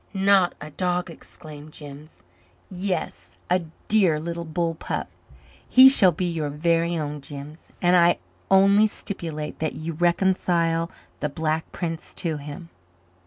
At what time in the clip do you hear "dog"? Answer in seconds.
0.71-1.11